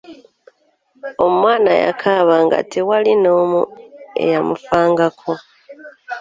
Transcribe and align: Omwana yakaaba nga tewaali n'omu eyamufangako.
Omwana 1.27 1.71
yakaaba 1.83 2.35
nga 2.45 2.59
tewaali 2.71 3.13
n'omu 3.17 3.61
eyamufangako. 4.23 5.33